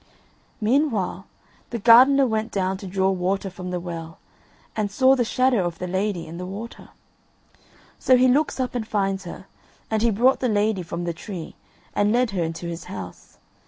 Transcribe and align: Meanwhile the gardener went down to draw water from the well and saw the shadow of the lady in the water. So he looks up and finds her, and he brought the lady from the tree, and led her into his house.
Meanwhile 0.59 1.27
the 1.69 1.77
gardener 1.77 2.25
went 2.25 2.51
down 2.51 2.77
to 2.77 2.87
draw 2.87 3.11
water 3.11 3.51
from 3.51 3.69
the 3.69 3.79
well 3.79 4.17
and 4.75 4.89
saw 4.89 5.15
the 5.15 5.23
shadow 5.23 5.63
of 5.63 5.77
the 5.77 5.85
lady 5.85 6.25
in 6.25 6.39
the 6.39 6.45
water. 6.47 6.89
So 7.99 8.17
he 8.17 8.27
looks 8.27 8.59
up 8.59 8.73
and 8.73 8.87
finds 8.87 9.25
her, 9.25 9.45
and 9.91 10.01
he 10.01 10.09
brought 10.09 10.39
the 10.39 10.49
lady 10.49 10.81
from 10.81 11.03
the 11.03 11.13
tree, 11.13 11.55
and 11.95 12.11
led 12.11 12.31
her 12.31 12.41
into 12.43 12.65
his 12.65 12.85
house. 12.85 13.37